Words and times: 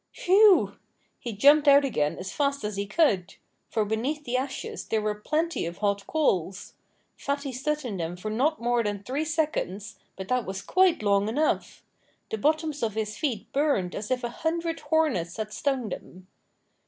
WHEW! 0.25 0.77
He 1.19 1.31
jumped 1.31 1.67
out 1.67 1.85
again 1.85 2.17
as 2.17 2.31
fast 2.31 2.63
as 2.63 2.75
he 2.75 2.87
could; 2.87 3.35
for 3.69 3.85
beneath 3.85 4.23
the 4.23 4.35
ashes 4.35 4.83
there 4.87 4.99
were 4.99 5.13
plenty 5.13 5.63
of 5.67 5.77
hot 5.77 6.07
coals. 6.07 6.73
Fatty 7.15 7.51
stood 7.51 7.85
in 7.85 7.97
them 7.97 8.17
for 8.17 8.31
not 8.31 8.59
more 8.59 8.81
than 8.81 9.03
three 9.03 9.25
seconds, 9.25 9.99
but 10.15 10.27
that 10.27 10.43
was 10.47 10.63
quite 10.63 11.03
long 11.03 11.29
enough. 11.29 11.83
The 12.31 12.39
bottoms 12.39 12.81
of 12.81 12.95
his 12.95 13.15
feet 13.15 13.53
burned 13.53 13.93
as 13.93 14.09
if 14.09 14.23
a 14.23 14.29
hundred 14.29 14.79
hornets 14.79 15.37
had 15.37 15.53
stung 15.53 15.89
them. 15.89 16.25